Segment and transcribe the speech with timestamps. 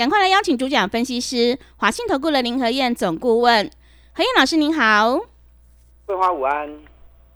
[0.00, 3.70] 赶快来邀请主讲分析师华信投顾的林和燕总顾问，
[4.14, 5.20] 何燕老师您好，
[6.06, 6.80] 桂花午安，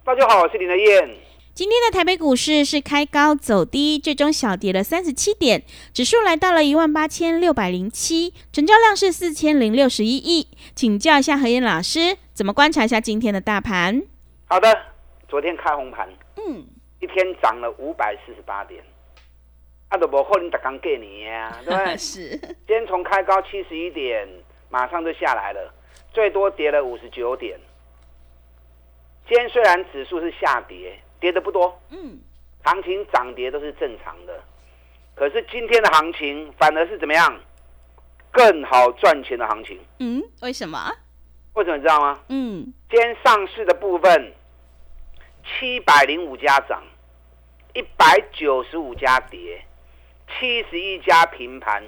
[0.02, 1.14] 大家好，我是林和燕。
[1.52, 14.02] 今天的台北股市是开高走低，最终小跌了三十七点，指数来到了一万八千六百零七，成交量是四千零六十一亿，请教一下何燕老师，怎么观察一下今天的大盘？
[14.46, 14.74] 好的，
[15.28, 16.08] 昨天开红盘。
[16.38, 16.64] 嗯，
[17.02, 18.82] 一天涨了五百四十八点，
[19.94, 21.94] 啊，都无可能达刚给你呀，对不对？
[21.96, 22.28] 是。
[22.36, 24.28] 今天从开高七十一点，
[24.68, 25.72] 马上就下来了，
[26.12, 27.58] 最多跌了五十九点。
[29.28, 32.18] 今天虽然指数是下跌，跌的不多，嗯，
[32.64, 34.42] 行情涨跌都是正常的。
[35.14, 37.40] 可是今天的行情反而是怎么样？
[38.32, 39.78] 更好赚钱的行情。
[40.00, 40.92] 嗯，为什么？
[41.54, 42.18] 为什么你知道吗？
[42.28, 44.32] 嗯，今天上市的部分。
[45.46, 46.82] 七百零五家涨，
[47.74, 49.62] 一百九十五家跌，
[50.38, 51.82] 七十一家平盘。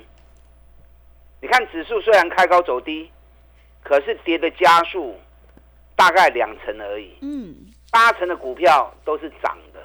[1.40, 3.10] 你看指数虽然开高走低，
[3.82, 5.14] 可是跌的加速
[5.94, 7.16] 大概两成而已。
[7.20, 7.54] 嗯，
[7.90, 9.80] 八成的股票都是涨的。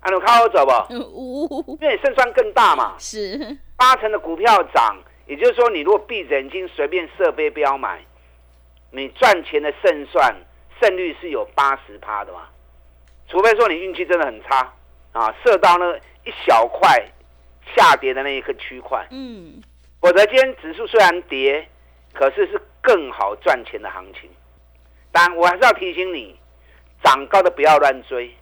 [0.00, 1.76] 按照靠我走不？
[1.80, 2.94] 因为你胜算更大嘛。
[2.98, 3.58] 是。
[3.76, 8.00] 八成的股票涨，也就是说，你如果闭着眼睛随便设飞镖买，
[8.90, 10.36] 你赚钱的胜算
[10.80, 12.48] 胜率是有八十趴的嘛。
[13.28, 14.72] 除非说你运气真的很差，
[15.12, 17.04] 啊，射到那一小块
[17.74, 19.62] 下跌的那一个区块，嗯，
[20.00, 21.68] 否则今天指数虽然跌，
[22.12, 24.30] 可是是更好赚钱的行情。
[25.12, 26.36] 但我还是要提醒你，
[27.02, 28.34] 涨高的不要乱追，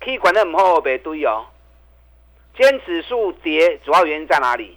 [0.00, 1.46] 可以管得很厚别堆哦。
[2.56, 4.76] 今天指数跌，主要原因在哪里？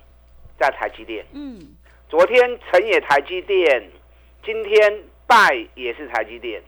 [0.59, 1.25] 在台积电。
[1.33, 1.59] 嗯，
[2.09, 3.89] 昨天成也台积电，
[4.43, 6.61] 今天败也是台积电。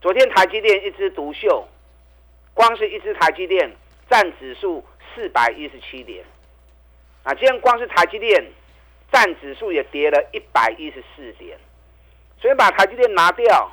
[0.00, 1.66] 昨天台积电一枝独秀。
[2.54, 3.70] 光是一只台积电
[4.08, 4.82] 占指数
[5.14, 6.24] 四百一十七点，
[7.26, 8.52] 啊，今天光是台积电
[9.10, 11.58] 占指数也跌了一百一十四点，
[12.40, 13.68] 所以把台积电拿掉，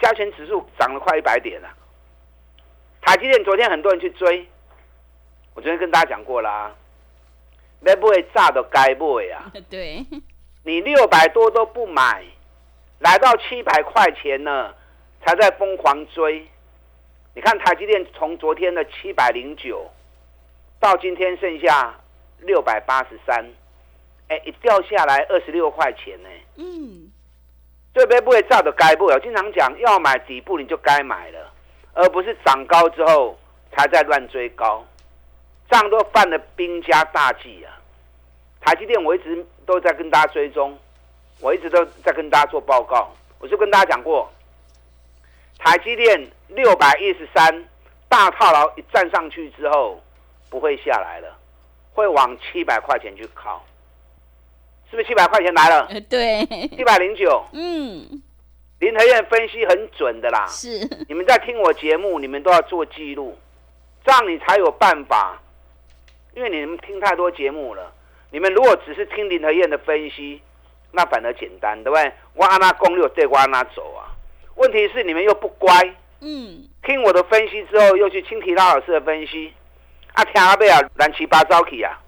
[0.00, 1.68] 加权指数涨了快一百点了。
[3.00, 4.46] 台积电昨天很多人去追，
[5.54, 6.72] 我昨天跟大家讲过啦，
[7.80, 9.50] 没不会炸的该不呀？
[9.68, 10.06] 对，
[10.62, 12.22] 你六百多都不买，
[13.00, 14.72] 来到七百块钱呢，
[15.24, 16.46] 才在疯狂追。
[17.34, 19.90] 你看台积电从昨天的七百零九，
[20.78, 21.92] 到今天剩下
[22.40, 23.44] 六百八十三，
[24.28, 26.28] 哎，一掉下来二十六块钱呢。
[26.56, 27.10] 嗯，
[27.92, 28.20] 对不对？
[28.20, 31.52] 不会照的该不我经常讲，要买底部你就该买了，
[31.94, 33.38] 而不是涨高之后
[33.76, 34.84] 才在乱追高，
[35.70, 37.78] 这样都犯了兵家大忌啊！
[38.60, 40.76] 台积电我一直都在跟大家追踪，
[41.40, 44.28] 我一直都在跟大家做报告，我就跟大家讲过。
[45.58, 47.64] 台积电六百一十三
[48.08, 50.02] 大套牢一站上去之后，
[50.50, 51.35] 不会下来了，
[51.96, 53.64] 会往七百块钱去靠，
[54.90, 55.88] 是不是七百块钱来了？
[56.10, 56.42] 对，
[56.72, 57.42] 一百零九。
[57.54, 58.22] 嗯，
[58.80, 60.46] 林和燕分析很准的啦。
[60.46, 63.38] 是，你们在听我节目，你们都要做记录，
[64.04, 65.40] 这样你才有办法。
[66.34, 67.90] 因为你们听太多节目了，
[68.30, 70.42] 你们如果只是听林和燕的分析，
[70.92, 72.12] 那反而简单，对不对？
[72.34, 74.12] 我按那攻略，对，我按那走啊。
[74.56, 75.70] 问题是你们又不乖，
[76.20, 79.54] 嗯，听我的分析之后又去听其他老师的分析，
[80.16, 82.00] 啊，听阿贝尔乱七八糟去啊，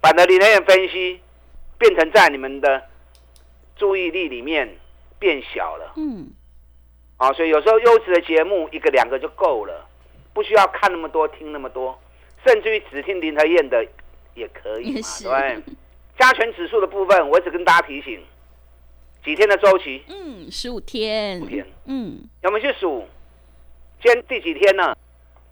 [0.00, 1.20] 把的理念分析
[1.76, 2.82] 变成在你们的
[3.76, 4.78] 注意力里面
[5.18, 6.30] 变小了，嗯，
[7.18, 9.86] 啊，所以有时候优质的节目一个两个就够了，
[10.32, 12.00] 不需要看那么多听那么多，
[12.46, 13.86] 甚至于只听林和燕的
[14.34, 15.62] 也可以嘛，对，
[16.18, 18.22] 加权指数的部分，我只跟大家提醒。
[19.22, 20.02] 几天的周期？
[20.08, 21.38] 嗯，十五天。
[21.42, 21.66] 五天。
[21.84, 23.06] 嗯，我们去数，
[24.02, 24.96] 今天第几天呢？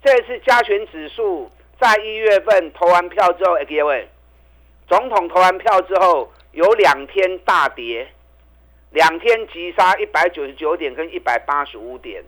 [0.03, 1.51] 这一次加权指数
[1.81, 4.09] 在一月份投完票之后，各位，
[4.89, 8.09] 总统投完票之后有两天大跌，
[8.91, 12.25] 两天急杀一百九十九点跟一百八十五点，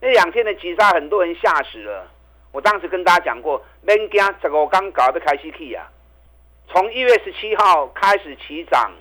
[0.00, 2.08] 那两天的急杀很多人吓死了。
[2.52, 5.90] 我当时跟大家讲过，免惊，这个刚搞的开始去啊，
[6.68, 8.92] 从一月十七号开始起涨。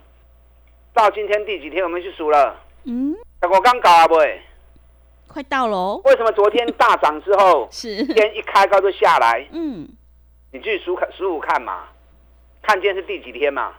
[0.93, 1.83] 到今天第几天？
[1.83, 2.59] 我们去数了。
[2.85, 4.41] 嗯，我刚搞啊，不会，
[5.31, 6.01] 快到喽。
[6.05, 9.47] 为什么昨天大涨之后， 是天一开高就下来？
[9.51, 9.87] 嗯，
[10.51, 11.85] 你去数看数五看嘛，
[12.61, 13.73] 看见是第几天嘛？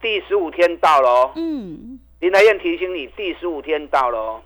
[0.00, 1.32] 第十五天到了哦。
[1.36, 4.42] 嗯，林来燕提醒你，第十五天到了哦。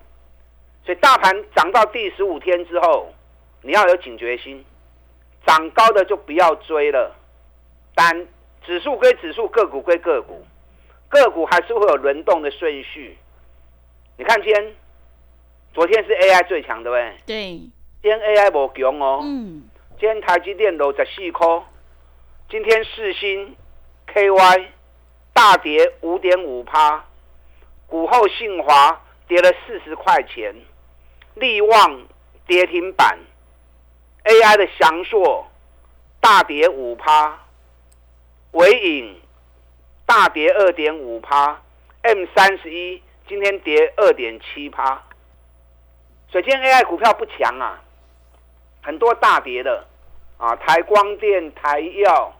[0.84, 3.12] 所以大盘涨到第十五天之后，
[3.62, 4.64] 你要有警觉心，
[5.46, 7.14] 涨高的就不要追了。
[7.94, 8.26] 但
[8.66, 10.44] 指数归指数，个股归个股，
[11.08, 13.16] 个股还是会有轮动的顺序。
[14.18, 14.74] 你看今天，
[15.74, 17.14] 昨天是 AI 最强，对不对？
[17.26, 17.50] 对，
[18.00, 19.20] 今天 AI 不强哦。
[19.24, 19.68] 嗯，
[19.98, 21.46] 今天台积电六十四块，
[22.48, 23.56] 今天四新
[24.06, 24.66] KY
[25.32, 27.04] 大跌五点五趴，
[27.88, 30.54] 股后信华跌了四十块钱，
[31.34, 32.06] 力旺
[32.46, 33.18] 跌停板
[34.22, 35.44] ，AI 的翔硕
[36.20, 37.40] 大跌五趴，
[38.52, 39.20] 伟影
[40.06, 41.60] 大跌二点五趴
[42.02, 45.02] ，M 三十一今天跌二点七趴，
[46.34, 47.80] 所以今天 AI 股票不强啊，
[48.82, 49.86] 很多大跌的
[50.36, 52.34] 啊，台光电、台药，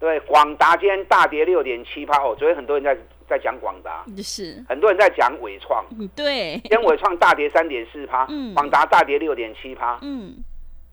[0.00, 2.98] 对，广达今天大跌六点七趴哦，昨天很多人在
[3.28, 8.54] 在讲广达，是，很多人在讲伟创，嗯，对，今天伟创大跌三点四趴，嗯。
[8.54, 10.42] 广达大跌六点七趴，嗯，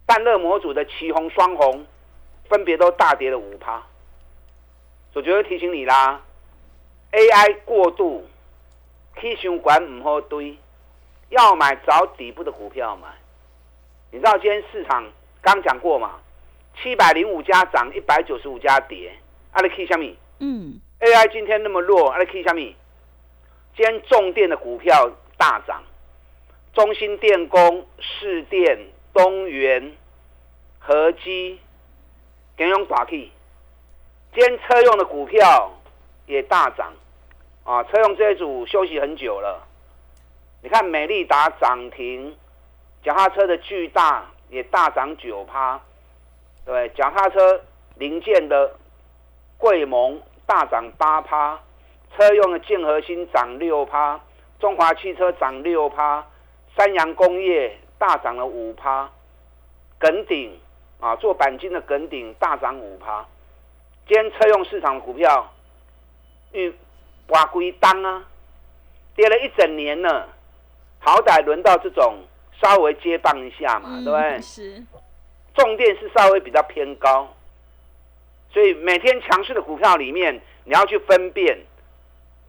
[0.05, 1.85] 散热模组的旗红、双红
[2.49, 3.81] 分别都大跌了五趴。
[5.13, 6.21] 我觉得提醒你啦
[7.13, 8.27] ，AI 过度
[9.15, 10.57] ，K 线管唔好堆，
[11.31, 13.07] 要买找底部的股票买。
[14.11, 15.09] 你知道今天市场
[15.41, 16.19] 刚讲过嘛？
[16.75, 19.11] 七百零五家涨，一百九十五家跌。
[19.53, 22.73] 阿里 K 下面嗯，AI 今天那么弱，阿里 K 下面
[23.75, 25.81] 今天重电的股票大涨，
[26.73, 28.77] 中兴电工、市电、
[29.13, 29.95] 东元、
[30.79, 31.59] 合基，
[32.57, 33.31] 给用大气。
[34.33, 35.71] 今天车用的股票
[36.25, 36.93] 也大涨，
[37.63, 39.65] 啊，车用这一组休息很久了。
[40.61, 42.35] 你看美利达涨停，
[43.03, 45.81] 脚踏车的巨大也大涨九趴，
[46.65, 46.89] 对不对？
[46.89, 47.61] 脚踏车
[47.95, 48.75] 零件的
[49.57, 51.59] 贵盟大涨八趴，
[52.15, 54.19] 车用的建和新涨六趴，
[54.59, 56.25] 中华汽车涨六趴，
[56.77, 59.09] 三洋工业大涨了五趴，
[59.97, 60.59] 耿鼎
[60.99, 63.25] 啊做钣金的耿鼎大涨五趴。
[64.07, 65.51] 今天车用市场的股票，
[66.51, 66.71] 遇
[67.29, 68.25] 挖龟当啊，
[69.15, 70.27] 跌了一整年了，
[71.03, 72.19] 好歹轮到这种
[72.61, 74.41] 稍微接棒一下嘛，嗯对不对？
[74.41, 74.83] 是，
[75.55, 77.27] 重点是稍微比较偏高，
[78.51, 81.57] 所以每天强势的股票里面，你要去分辨，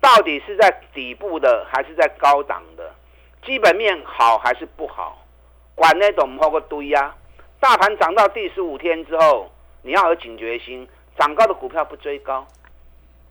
[0.00, 2.94] 到底是在底部的还是在高档的，
[3.44, 5.24] 基本面好还是不好，
[5.74, 7.14] 管那种抛个堆呀。
[7.58, 9.50] 大盘涨到第十五天之后，
[9.80, 10.86] 你要有警觉心，
[11.18, 12.46] 涨高的股票不追高。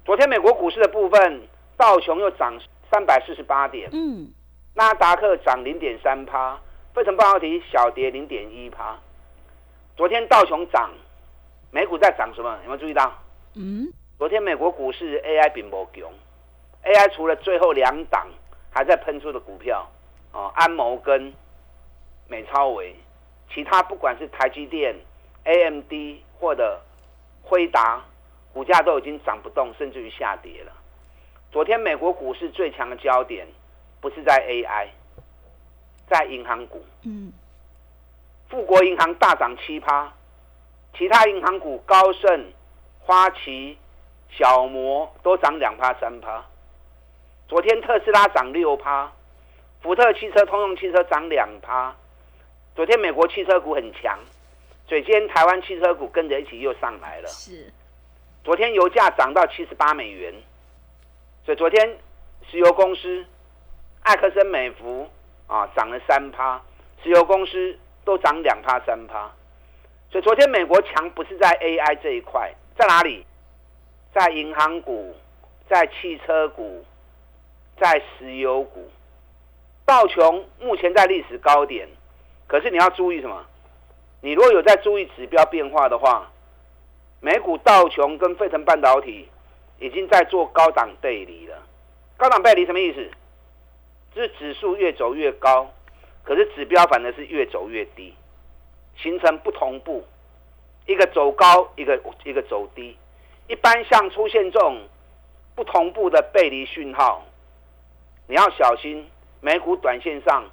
[0.03, 1.41] 昨天美国股市的部分，
[1.77, 2.57] 道琼又涨
[2.89, 4.31] 三百四十八点，嗯，
[4.73, 6.57] 纳达克涨零点三趴，
[6.93, 8.97] 费城半导体小跌零点一趴。
[9.97, 10.89] 昨天道琼涨，
[11.71, 12.57] 美股在涨什么？
[12.63, 13.11] 有没有注意到？
[13.55, 16.03] 嗯，昨天美国股市 AI 并不强
[16.85, 18.27] ，AI 除了最后两档
[18.71, 19.85] 还在喷出的股票，
[20.31, 21.33] 哦，安谋跟
[22.29, 22.95] 美超维，
[23.53, 24.95] 其他不管是台积电、
[25.43, 25.91] AMD
[26.39, 26.79] 或者
[27.43, 28.01] 辉达，
[28.53, 30.71] 股价都已经涨不动，甚至于下跌了。
[31.51, 33.45] 昨天美国股市最强的焦点
[34.01, 34.87] 不是在 AI，
[36.09, 36.83] 在银行股。
[37.05, 37.31] 嗯，
[38.49, 40.11] 富国银行大涨七趴，
[40.97, 42.51] 其他银行股高盛、
[42.99, 43.77] 花旗、
[44.29, 46.43] 小摩都涨两趴三趴。
[47.47, 49.11] 昨天特斯拉涨六趴，
[49.81, 51.95] 福特汽车、通用汽车涨两趴。
[52.75, 54.17] 昨天美国汽车股很强，
[54.87, 57.27] 所以今天台湾汽车股跟着一起又上来了。
[57.27, 57.71] 是，
[58.43, 60.33] 昨天油价涨到七十八美元，
[61.45, 61.97] 所以昨天
[62.49, 63.25] 石油公司
[64.03, 65.07] 艾克森美孚
[65.47, 66.61] 啊涨了三趴，
[67.03, 69.31] 石油公司都涨两趴三趴。
[70.11, 73.25] 所以昨天美国强不是在 AI 这一块，在哪里？
[74.13, 75.15] 在银行股，
[75.69, 76.83] 在汽车股，
[77.79, 78.89] 在石油股。
[79.85, 81.87] 道琼目前在历史高点，
[82.47, 83.45] 可是你要注意什么？
[84.19, 86.29] 你如果有在注意指标变化的话，
[87.21, 89.29] 美股道琼跟费城半导体
[89.79, 91.55] 已经在做高档背离了。
[92.17, 93.09] 高档背离什么意思？
[94.13, 95.71] 就是指数越走越高，
[96.23, 98.13] 可是指标反而是越走越低，
[98.97, 100.03] 形成不同步，
[100.85, 102.97] 一个走高，一个一个走低。
[103.47, 104.81] 一般像出现这种
[105.55, 107.25] 不同步的背离讯号，
[108.27, 109.05] 你要小心
[109.41, 110.43] 美股短线上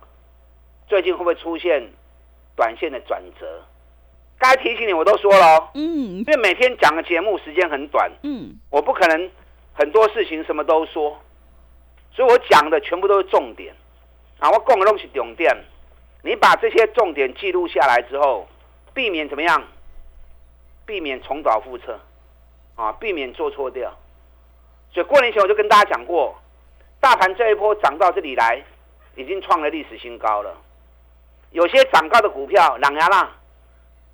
[0.86, 1.90] 最近会不会出现
[2.56, 3.62] 短线的转折？
[4.38, 5.68] 该提醒你我都说了哦。
[5.74, 9.30] 嗯因为每天讲的节目时间很短，嗯，我不可能
[9.72, 11.18] 很多事情什么都说，
[12.12, 13.74] 所以我讲的全部都是重点
[14.38, 15.56] 啊，我讲的东西重点，
[16.22, 18.48] 你把这些重点记录下来之后，
[18.92, 19.62] 避免怎么样？
[20.84, 22.00] 避免重蹈覆辙
[22.76, 23.92] 啊，避免做错掉。
[24.92, 26.34] 所以过年前我就跟大家讲过，
[26.98, 28.64] 大盘这一波涨到这里来，
[29.16, 30.56] 已经创了历史新高了。
[31.50, 33.30] 有些涨高的股票，啷样啦？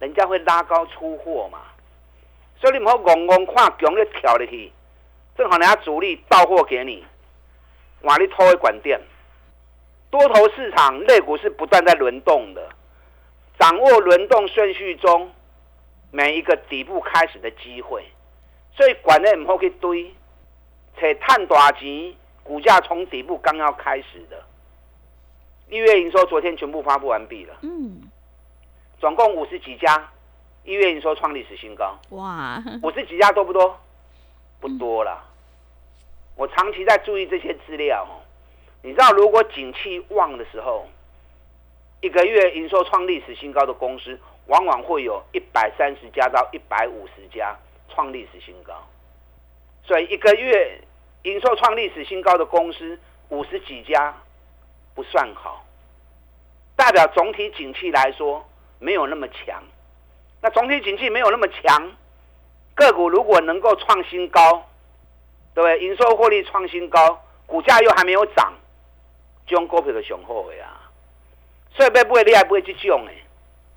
[0.01, 1.61] 人家会拉高出货嘛。
[2.61, 4.73] 所以你们好戆戆看强咧跳入去，
[5.37, 7.05] 正好人家主力到货给你，
[8.05, 9.01] 往你偷一管店。
[10.11, 12.69] 多头市场类股是不断在轮动的，
[13.59, 15.31] 掌握轮动顺序中
[16.13, 18.05] 每一个底部开始的机会，
[18.77, 20.15] 所以管的唔好去堆，
[20.97, 24.41] 且探大钱，股价从底部刚要开始的。
[25.69, 28.03] 一月营收昨天全部发布完毕了，嗯，
[29.01, 30.09] 总共五十几家，
[30.63, 33.77] 一月营收创历史新高，哇，五十几家多不多？
[34.61, 35.34] 不多了。
[36.37, 38.21] 我长期在注意这些资料哦。
[38.83, 40.87] 你知道，如果景气旺的时候，
[42.00, 47.57] 一个月营收创历史新高的公司，往往会有一百三十家到一百五十家
[47.88, 48.75] 创历史新高。
[49.83, 50.81] 所以，一个月
[51.23, 52.99] 营收创历史新高的公司
[53.29, 54.14] 五十几家
[54.95, 55.64] 不算好，
[56.76, 58.45] 代表总体景气来说
[58.79, 59.62] 没有那么强。
[60.43, 61.91] 那总体景气没有那么强，
[62.75, 64.69] 个股如果能够创新高，
[65.55, 65.81] 对不对？
[65.81, 68.53] 营收获利创新高，股价又还没有涨。
[69.47, 70.91] 这种股票的雄厚的啊，
[71.77, 73.15] 所以要买你还不会去种诶，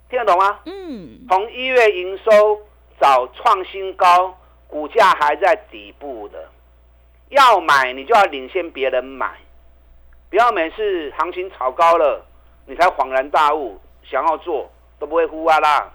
[0.09, 0.59] 听得懂吗？
[0.65, 2.61] 嗯，从一月营收
[3.01, 4.33] 找创新高，
[4.69, 6.49] 股价还在底部的，
[7.29, 9.29] 要买你就要领先别人买，
[10.29, 12.25] 不要每次行情炒高了，
[12.65, 13.77] 你才恍然大悟
[14.09, 15.91] 想要做都不会呼啊啦。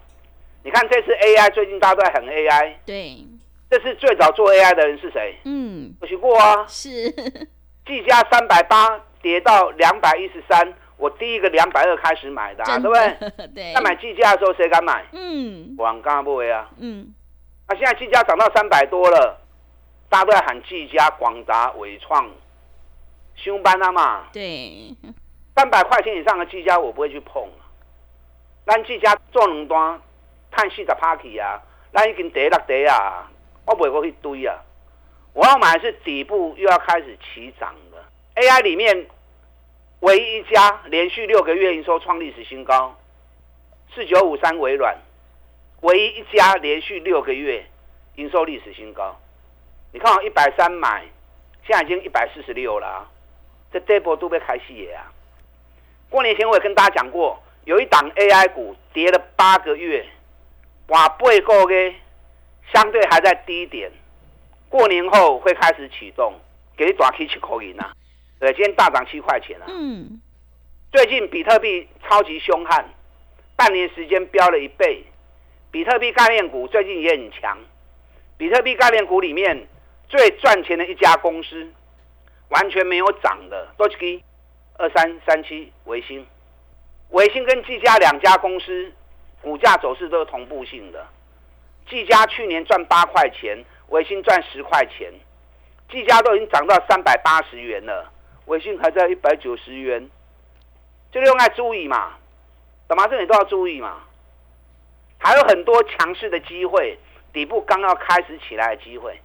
[0.62, 3.26] 你看这次 AI 最近大家都在很 AI，对，
[3.72, 5.34] 这是最早做 AI 的人是谁？
[5.44, 7.10] 嗯，我学过啊，是，
[7.86, 9.00] 技嘉三百八。
[9.22, 13.46] 跌到两百一十三，我第一个两百二开始买的，啊，对不对？
[13.54, 13.72] 对。
[13.72, 15.06] 那买技嘉的时候谁敢买？
[15.12, 15.76] 嗯。
[15.78, 16.68] 网咖不为啊？
[16.80, 17.14] 嗯。
[17.68, 19.40] 那现在技嘉涨到三百多了，
[20.10, 22.28] 大家都在喊技嘉、广达、伟创、
[23.36, 24.24] 凶班啊嘛。
[24.32, 24.92] 对。
[25.54, 27.48] 三百块钱以上的技嘉我不会去碰。
[28.66, 30.00] 咱技嘉做两单，
[30.50, 31.62] 看四十 party 啊，
[31.92, 33.30] 咱已经跌六跌啊，
[33.66, 34.56] 我不会过去堆啊。
[35.32, 37.74] 我要买是底部又要开始起涨。
[38.34, 39.06] AI 里面
[40.00, 42.98] 唯一一家连续六个月营收创历史新高，
[43.94, 44.96] 四九五三微软，
[45.82, 47.64] 唯一一家连续六个月
[48.16, 49.20] 营收历史新高。
[49.92, 51.04] 你看，我一百三买，
[51.66, 53.06] 现在已经一百四十六了，
[53.70, 55.12] 这这波都被开戏耶啊！
[56.08, 60.06] 过年前我也跟大家讲过，有一档 AI 股跌了八个月，
[60.86, 61.94] 哇，八个月
[62.72, 63.90] 相对还在低点，
[64.68, 66.34] 过年后会开始启动，
[66.76, 67.92] 给你短期七口银啊！
[68.38, 69.66] 对，今天大涨七块钱啊。
[69.68, 70.20] 嗯，
[70.90, 72.84] 最近比特币超级凶悍，
[73.56, 75.04] 半年时间飙了一倍。
[75.70, 77.58] 比特币概念股最近也很强。
[78.36, 79.66] 比特币概念股里面
[80.08, 81.72] 最赚钱的一家公司，
[82.48, 84.20] 完全没有涨的，都是
[84.78, 86.26] 二三三七维新。
[87.10, 88.92] 维新跟技嘉两家公司
[89.40, 91.06] 股价走势都是同步性的。
[91.88, 95.12] 技嘉去年赚八块钱，维新赚十块钱，
[95.90, 98.10] 技嘉都已经涨到三百八十元了。
[98.46, 100.10] 微信还在一百九十元，
[101.12, 102.14] 这个用来注意嘛？
[102.88, 103.06] 懂吗？
[103.06, 104.02] 这里都要注意嘛？
[105.18, 106.98] 还有很多强势的机会，
[107.32, 109.20] 底部刚要开始起来的机会。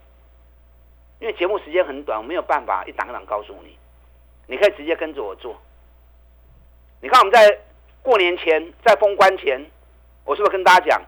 [1.20, 3.76] 因为节目时间很短，我没有办法一档一档告诉你。
[4.46, 5.60] 你可以直接跟着我做。
[7.02, 7.60] 你看我们在
[8.04, 9.60] 过年前，在封关前，
[10.26, 11.02] 我是不是跟大家讲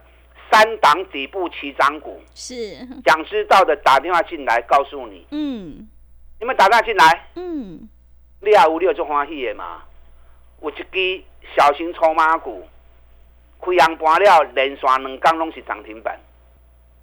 [0.50, 2.20] 三档底部起涨股？
[2.34, 2.76] 是。
[3.04, 5.26] 想知道的打电话进来告诉你。
[5.30, 5.88] 嗯。
[6.38, 7.28] 你们打电话进来。
[7.34, 7.88] 嗯。
[8.40, 9.82] 你也有你有做欢喜的嘛？
[10.62, 11.24] 有一支
[11.56, 12.68] 小型筹码股，
[13.60, 16.18] 开阳盘了，连续两天拢是涨停板。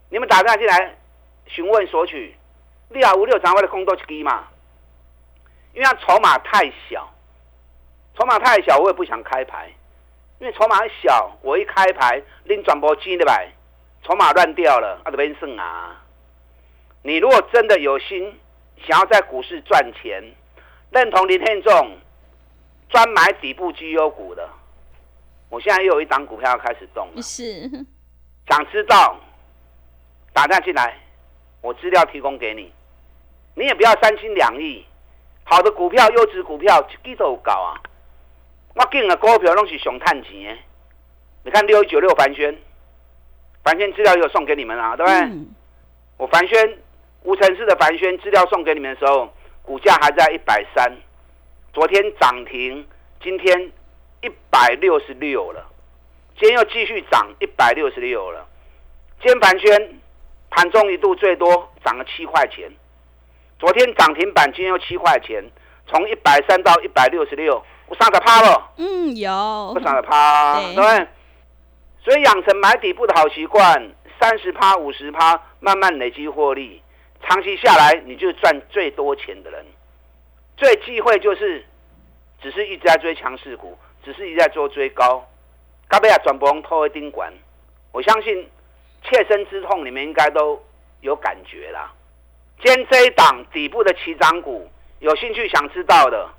[0.10, 0.96] 你们打电话进来
[1.46, 2.36] 询问索取，
[2.90, 4.48] 你也有你有掌握的空多一支嘛？
[5.74, 7.08] 因为它筹码太小，
[8.16, 9.72] 筹码太小，我也不想开牌。
[10.40, 13.52] 因为筹码小，我一开牌拎转播机的呗，
[14.04, 16.00] 筹码乱掉了，啊，就变算啊。
[17.02, 18.38] 你如果真的有心
[18.86, 20.24] 想要在股市赚钱，
[20.92, 21.98] 认同林天仲
[22.90, 24.48] 专买底部绩优股的，
[25.50, 27.22] 我现在又有一档股票要开始动了。
[27.24, 27.70] 是，
[28.48, 29.20] 想知道
[30.34, 31.00] 打电话进来，
[31.62, 32.72] 我资料提供给你。
[33.56, 34.86] 你也不要三心两意，
[35.44, 37.82] 好的股票、优质股票，几都有搞啊。
[38.78, 40.58] 我进的股票拢是上探钱的。
[41.44, 42.56] 你看六一九六凡轩，
[43.64, 45.46] 凡轩资料有送给你们啊，对不对？
[46.18, 46.78] 我凡轩
[47.24, 49.34] 无尘室的凡轩资料送给你们的时候。
[49.64, 50.90] 股价还在一百三，
[51.74, 52.88] 昨天涨停，
[53.22, 53.70] 今天
[54.22, 55.62] 一百六十六了，
[56.40, 58.48] 今天又继续涨一百六十六了。
[59.20, 60.00] 今天盘轩
[60.50, 62.72] 盘中一度最多涨了七块钱，
[63.60, 65.44] 昨天涨停板，今天又七块钱，
[65.86, 68.72] 从一百三到一百六十六，我上的趴了。
[68.78, 69.32] 嗯，有。
[69.32, 71.08] 我上的趴，对不对？
[72.04, 76.82] 所以养成买底部的好习惯，三十趴、五十趴，慢慢累积获利，
[77.22, 79.66] 长期下来你就赚最多钱的人。
[80.56, 81.66] 最忌讳就是
[82.42, 85.26] 只是一直在追强势股，只是一直在做追高，
[85.88, 87.32] 该不要转播偷一丁管？
[87.92, 88.50] 我相信
[89.04, 90.62] 切身之痛，你们应该都
[91.02, 91.92] 有感觉啦。
[92.64, 96.30] 今天这一档底部的起涨股，有兴趣想知道的。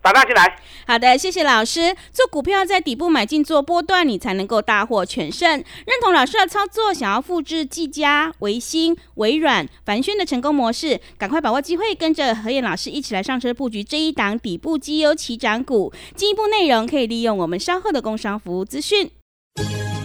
[0.00, 1.94] 打大进来，好的，谢谢老师。
[2.12, 5.50] 做股票在底部买进做波段，你才能够大获全胜。
[5.50, 15.92] 认同老师的操作，想要复制技嘉、维新、微软、凡轩的成功模式，赶快把握机会，跟着何燕老师一起来上车布局这一档底部绩优起涨股。
[16.14, 19.10] 进一步内容可以利用我们稍后的工商服务资讯。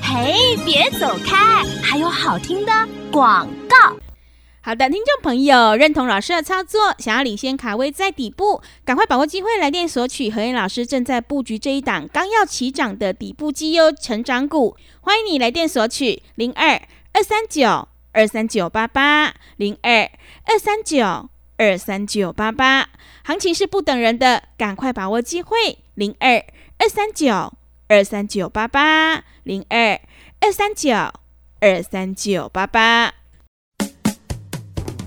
[0.02, 2.72] 嘿，别走开，还有好听的
[3.12, 3.96] 广告。
[4.66, 10.32] 好的，听众朋友，认同老师的操作，想要领先卡位在底部，赶快把握机会来电索取。
[10.32, 20.10] 何燕老师正在布局这一档刚要起涨的底部绩优成长股，欢迎你来电索取零二二三九二三九八八零二
[20.46, 22.88] 二三九二三九八八。
[23.26, 26.42] 行情是不等人的，赶快把握机会零二
[26.78, 27.52] 二三九
[27.90, 30.00] 二三九八八零二
[30.40, 30.94] 二三九
[31.60, 33.16] 二三九八八。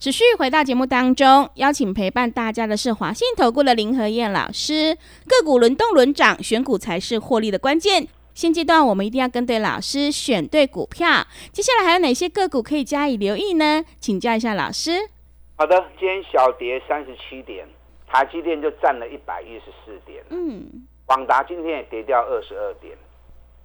[0.00, 4.96] 持续回到节目当中，邀请陪伴大家的是华信投顾的林和燕老师。
[5.28, 8.08] 个股轮动轮涨，选股才是获利的关键。
[8.32, 11.26] 现阶段我们一定要跟对老师，选对股票。
[11.52, 13.84] 接下来还有哪些个股可以加以留意呢？
[13.98, 14.92] 请教一下老师。
[15.56, 17.68] 好的，今天小跌三十七点，
[18.06, 20.24] 台积电就占了一百一十四点。
[20.30, 20.64] 嗯，
[21.04, 22.96] 广达今天也跌掉二十二点，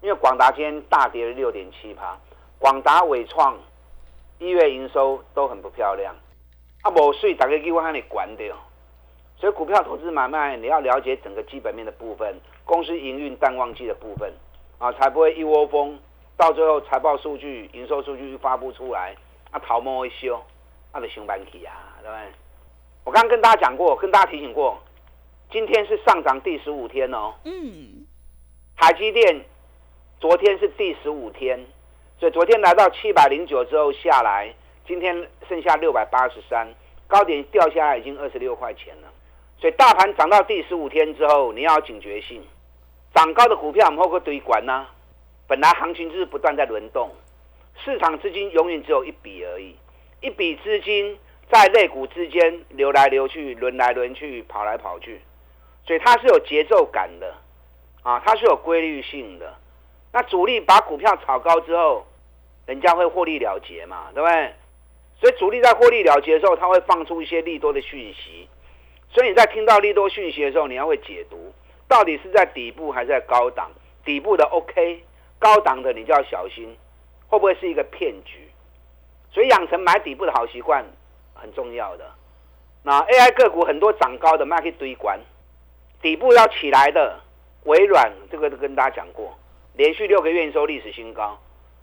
[0.01, 2.19] 因为广达今天大跌了六点七趴。
[2.59, 3.57] 广达伟创
[4.39, 6.13] 一月营收都很不漂亮。
[6.85, 8.55] 啊，无税大家给我喊你管掉，
[9.37, 14.31] 所以股票投资买卖你要了解整个基本面的部分，公司营运淡旺季的部分
[14.77, 15.99] 啊，才不会一窝蜂
[16.37, 19.15] 到最后财报数据、营收数据一发布出来，
[19.49, 20.39] 啊，头毛会修，
[20.91, 22.27] 啊，就上班去啊，对不对？
[23.03, 24.77] 我刚刚跟大家讲过，跟大家提醒过，
[25.49, 27.33] 今天是上涨第十五天哦。
[27.45, 28.05] 嗯。
[28.77, 29.43] 台积电
[30.19, 31.65] 昨天是第十五天，
[32.19, 34.53] 所以昨天来到七百零九之后下来。
[34.87, 36.67] 今天剩下六百八十三，
[37.07, 39.07] 高点掉下来已经二十六块钱了，
[39.57, 42.43] 所以大盘涨到第十五天之后，你要警觉性，
[43.13, 44.85] 涨高的股票我们会不会堆管呢？
[45.47, 47.09] 本来行情就是不断在轮动，
[47.83, 49.75] 市场资金永远只有一笔而已，
[50.21, 51.17] 一笔资金
[51.51, 55.21] 在类股之间流来流去，轮来轮去，跑来跑去，
[55.85, 57.33] 所以它是有节奏感的，
[58.03, 59.55] 啊，它是有规律性的。
[60.11, 62.05] 那主力把股票炒高之后，
[62.65, 64.53] 人家会获利了结嘛，对不对？
[65.17, 68.47] 所以主力在获利了结的时候，他会放出一些利多的讯息。
[69.09, 71.53] 所以你在听到利多讯息的时候，你要会解读，
[71.87, 73.71] 到底是在底部还是在高档？
[74.03, 75.03] 底部的 OK，
[75.39, 76.75] 高档的你就要小心，
[77.27, 78.49] 会不会是一个骗局？
[79.31, 80.85] 所以养成买底部的好习惯
[81.33, 82.11] 很重要的。
[82.83, 85.17] 那 AI 个股很多涨高的，卖去堆关，
[86.01, 87.19] 底部要起来的，
[87.63, 89.33] 微软这个都跟大家讲过，
[89.75, 91.39] 连续六个月收历史新高。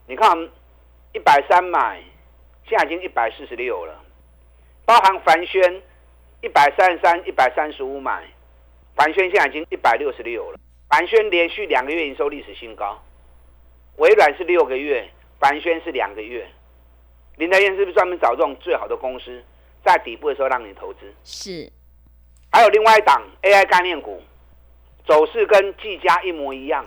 [0.07, 0.51] 你看，
[1.15, 2.03] 一百三买。
[2.73, 4.01] 现在已经一百四十六了，
[4.87, 5.83] 包含凡轩
[6.41, 8.25] 一百三十三、一百三十五买，
[8.97, 10.59] 凡轩现在已经一百六十六了。
[10.89, 12.99] 凡轩连续两个月营收历史新高，
[13.97, 15.07] 微软是六个月，
[15.39, 16.49] 凡轩是两个月。
[17.37, 19.43] 林德燕是不是专门找这种最好的公司，
[19.85, 21.01] 在底部的时候让你投资？
[21.25, 21.71] 是。
[22.51, 24.23] 还有另外一档 AI 概念股，
[25.07, 26.87] 走势跟技嘉一模一样。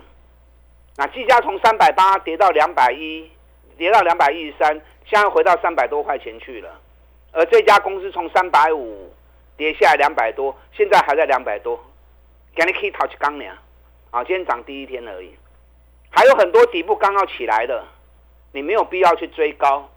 [0.98, 3.30] 那技嘉从三百八跌到两百一，
[3.78, 4.82] 跌到两百一十三。
[5.08, 6.82] 现在回到三百多块钱去了，
[7.32, 9.14] 而这家公司从三百五
[9.56, 11.80] 跌下来两百多，现在还在两百多，
[12.56, 13.56] 给你可以淘起钢梁，
[14.10, 15.32] 啊，今天涨第一天而已，
[16.10, 17.86] 还有很多底部刚要起来的，
[18.52, 19.88] 你没有必要去追高。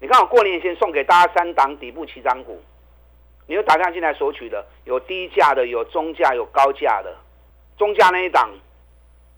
[0.00, 2.62] 你看我过年前送给大家三档底部起涨股，
[3.46, 7.14] 你有打电进来索取的，有低价的，有中价，有高价的，
[7.76, 8.48] 中价那一档，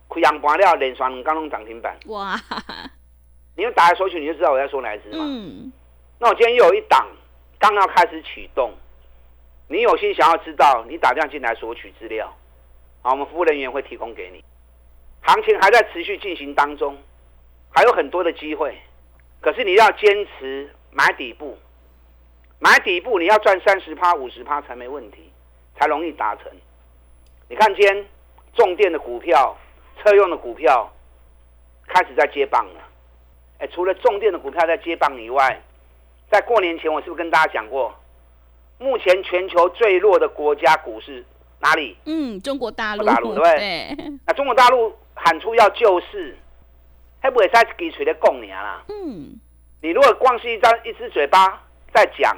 [0.06, 2.40] 亏阳盘了，连双刚刚涨停板，哇！
[3.56, 5.24] 你用打来索取，你就知道我在说哪一只嘛。
[5.26, 5.72] 嗯。
[6.18, 7.06] 那我今天又有一档
[7.58, 8.72] 刚要开始启动，
[9.68, 12.32] 你有心想要知道，你打电话进来索取资料，
[13.02, 14.42] 好，我们服务人员会提供给你。
[15.20, 16.96] 行情还在持续进行当中，
[17.70, 18.76] 还有很多的机会，
[19.40, 21.58] 可是你要坚持买底部，
[22.58, 25.30] 买底部你要赚三十趴、五十趴才没问题，
[25.76, 26.44] 才容易达成。
[27.48, 28.06] 你看今天
[28.54, 29.56] 重电的股票、
[30.02, 30.92] 车用的股票
[31.86, 32.80] 开始在接棒了。
[33.62, 35.62] 哎，除了重电的股票在接棒以外，
[36.28, 37.94] 在过年前我是不是跟大家讲过，
[38.78, 41.24] 目前全球最弱的国家股市
[41.60, 41.96] 哪里？
[42.04, 43.04] 嗯，中国大陆。
[43.04, 43.96] 大陆对不对？
[44.26, 46.36] 那中国大陆喊出要救市，
[47.20, 48.82] 还不会再给谁的供你啦？
[48.88, 49.38] 嗯，
[49.80, 51.62] 你如果光是一张一只嘴巴
[51.94, 52.36] 在讲，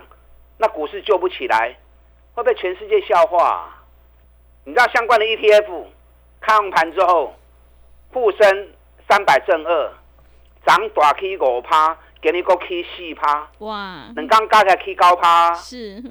[0.58, 1.74] 那股市救不起来，
[2.34, 3.82] 会被全世界笑话。
[4.64, 5.84] 你知道相关的 ETF
[6.42, 7.34] 开盘之后，
[8.12, 8.68] 沪深
[9.08, 9.92] 三百正二
[10.66, 14.06] 涨大 K 五趴，给你个 K 四趴，哇！
[14.14, 16.02] 两刚加起来 K 高趴，是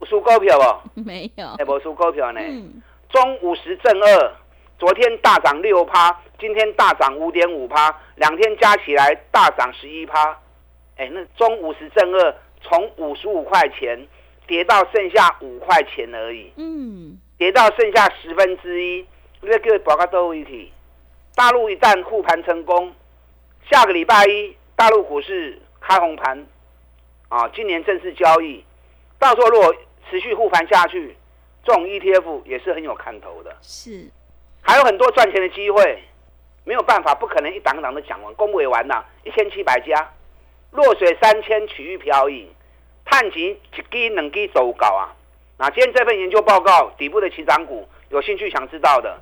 [0.00, 1.00] 有输股票不？
[1.02, 2.40] 没有，哎，无输股票呢。
[3.08, 4.32] 中五十正二，
[4.78, 10.38] 昨天大涨六趴，今天大涨五点五趴，两天加起来大涨十一趴。
[10.96, 14.06] 哎，那中五十正二从五十五块钱
[14.46, 16.52] 跌到剩下五块钱而已。
[16.56, 17.18] 嗯。
[17.38, 18.98] 跌到剩下十分之一，
[19.42, 20.72] 因为各位报告都一体。
[21.34, 22.92] 大陆一旦护盘成功，
[23.70, 26.46] 下个礼拜一大陆股市开红盘，
[27.28, 28.64] 啊，今年正式交易。
[29.18, 29.74] 到时候如果
[30.10, 31.16] 持续护盘下去，
[31.64, 33.56] 这种 ETF 也是很有看头的。
[33.62, 34.10] 是，
[34.60, 36.02] 还有很多赚钱的机会，
[36.64, 40.12] 没有办法，不可能一档档的讲完，公布完呐，一千七百家，
[40.72, 42.50] 落水三千，取玉漂饮，
[43.04, 43.58] 探钱一
[43.90, 45.14] 支两支走高啊。
[45.56, 49.20] 那今天这份研究报告底部的起涨股，有兴趣想知道的，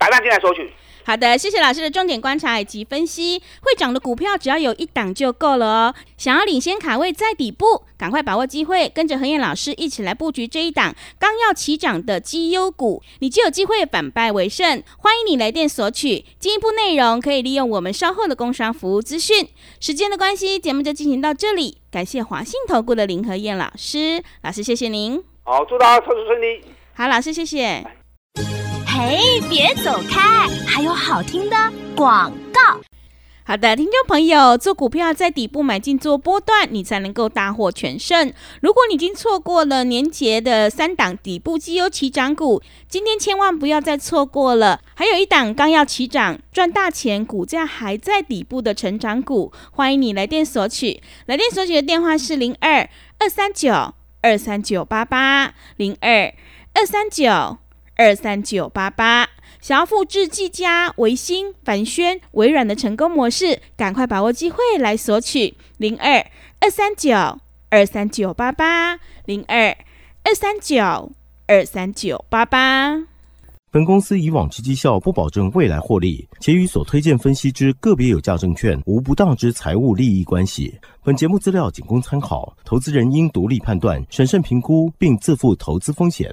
[0.00, 0.72] 打电进来索取。
[1.02, 3.42] 好的，谢谢老师的重点观察以及分析。
[3.62, 5.94] 会涨的股票只要有一档就够了哦。
[6.16, 14.82] 想要领先卡位在底部，赶快把握机会，跟着何燕老师一起来布局这一档刚要起涨的绩优股，你就有机会反败为胜。
[14.98, 19.48] 欢迎你来电索取进一步内容，可以利用我们稍后的工商服务资讯。
[19.80, 21.78] 时间的关系，节目就进行到这里。
[21.90, 25.20] 感谢华信投顾的林何燕老师，老师谢谢您。
[25.42, 26.62] 好，祝大家投资顺利。
[26.94, 27.84] 好，老师，谢谢。
[29.02, 31.56] 嘿，别走开，还有好听的
[31.96, 32.60] 广告。
[33.42, 38.30] 好的，听众朋友，做股票在底部买进做波段，你才能够大获全胜。
[38.60, 44.80] 如果你已经错过了年节的三档底部绩优起涨股，今天千万不要再错过了。
[44.94, 51.02] 还有一档刚要起涨赚大钱，股价还在底部的成长股，欢迎你来电索取。
[51.24, 53.94] 来电索取的电话是零二二三九。
[54.22, 56.30] 二三九八八零二
[56.74, 57.56] 二三九
[58.00, 59.28] 二三九八八，
[59.60, 66.14] 想要复制技嘉、维新、凡轩、微软的成功模式，赶快把握机会来索取零二
[66.60, 67.12] 二三九
[67.68, 69.76] 二三九八八零二
[70.24, 71.12] 二三九
[71.46, 72.96] 二三九八八。
[73.70, 80.74] 本公司以往之绩效不保证未来获利，且与所推荐分析之个别有价证券无不当之财务利益关系。
[81.04, 86.32] 本节目资料仅供参考，投资人应独立判断、审慎评估，并自负投资风险。